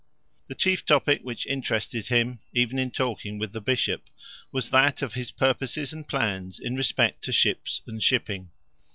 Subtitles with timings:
[0.47, 4.09] The chief topic which interested him, even in talking with the bishop,
[4.51, 8.49] was that of his purposes and plans in respect to ships and shipping.